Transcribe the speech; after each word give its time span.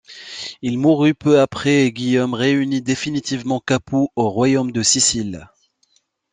Il 0.63 0.79
mourut 0.79 1.13
peu 1.13 1.39
après 1.41 1.85
et 1.85 1.91
Guillaume 1.93 2.33
réunit 2.33 2.81
définitivement 2.81 3.59
Capoue 3.59 4.09
au 4.15 4.29
royaume 4.31 4.71
de 4.71 4.81
Sicile. 4.81 5.47